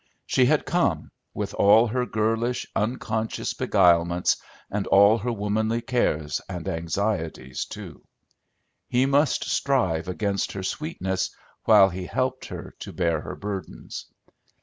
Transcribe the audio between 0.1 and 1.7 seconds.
She had come, with